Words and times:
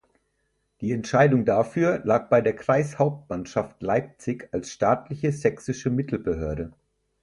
Die 0.81 0.93
Entscheidung 0.93 1.45
dafür 1.45 2.01
lag 2.03 2.27
bei 2.27 2.41
der 2.41 2.55
Kreishauptmannschaft 2.55 3.83
Leipzig 3.83 4.49
als 4.51 4.71
staatliche 4.71 5.31
sächsische 5.31 5.91
Mittelbehörde. 5.91 6.73